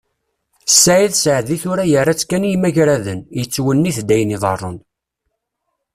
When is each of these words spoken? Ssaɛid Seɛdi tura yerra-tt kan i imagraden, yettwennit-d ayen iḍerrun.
Ssaɛid 0.71 1.13
Seɛdi 1.15 1.57
tura 1.61 1.85
yerra-tt 1.91 2.27
kan 2.29 2.47
i 2.47 2.51
imagraden, 2.55 3.19
yettwennit-d 3.37 4.09
ayen 4.15 4.35
iḍerrun. 4.35 4.77